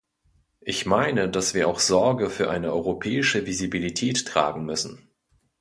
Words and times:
Ich 0.61 0.87
meine, 0.87 1.29
dass 1.29 1.53
wir 1.53 1.67
auch 1.67 1.77
Sorge 1.79 2.31
für 2.31 2.49
eine 2.49 2.73
europäische 2.73 3.45
Visibilität 3.45 4.25
tragen 4.25 4.65
müssen. 4.65 5.11